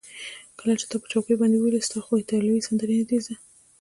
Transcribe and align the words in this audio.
کله 0.59 0.73
چې 0.79 0.85
تا 0.89 0.95
په 1.01 1.07
چوکیو 1.11 1.39
باندې 1.41 1.57
وولي، 1.59 1.79
ستا 1.87 1.99
خو 2.05 2.11
ایټالوي 2.19 2.65
سندرې 2.67 2.95
نه 3.01 3.05
دي 3.09 3.17
زده. 3.23 3.35